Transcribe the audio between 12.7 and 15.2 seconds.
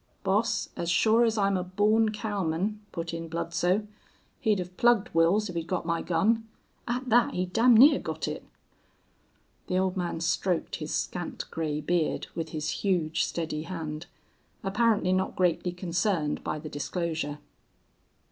huge, steady hand, apparently